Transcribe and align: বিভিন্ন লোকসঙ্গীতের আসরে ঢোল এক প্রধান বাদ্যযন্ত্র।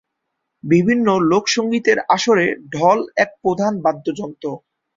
বিভিন্ন 0.63 1.07
লোকসঙ্গীতের 1.31 1.97
আসরে 2.09 2.45
ঢোল 2.71 2.99
এক 3.15 3.29
প্রধান 3.41 3.73
বাদ্যযন্ত্র। 3.81 4.45